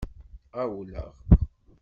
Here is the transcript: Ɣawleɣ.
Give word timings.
Ɣawleɣ. 0.55 1.11